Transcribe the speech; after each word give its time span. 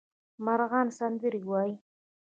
مرغان 0.45 0.87
سندرې 0.99 1.39
وايي 1.49 1.73